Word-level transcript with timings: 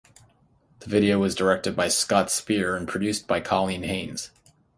The 0.79 0.89
video 0.89 1.19
was 1.19 1.35
directed 1.35 1.75
by 1.75 1.87
Scott 1.87 2.31
Speer 2.31 2.75
and 2.75 2.87
produced 2.87 3.27
by 3.27 3.39
Coleen 3.39 3.83
Haynes. 3.85 4.31